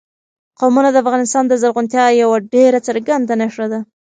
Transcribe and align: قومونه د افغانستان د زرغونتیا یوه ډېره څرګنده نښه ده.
قومونه 0.59 0.89
د 0.91 0.97
افغانستان 1.03 1.43
د 1.47 1.53
زرغونتیا 1.61 2.05
یوه 2.21 2.37
ډېره 2.53 2.79
څرګنده 2.87 3.33
نښه 3.41 3.65
ده. 3.71 3.79